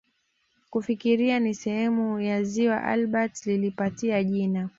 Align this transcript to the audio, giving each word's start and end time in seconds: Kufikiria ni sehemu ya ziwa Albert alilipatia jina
Kufikiria 0.69 1.39
ni 1.39 1.53
sehemu 1.55 2.19
ya 2.19 2.43
ziwa 2.43 2.83
Albert 2.83 3.47
alilipatia 3.47 4.23
jina 4.23 4.69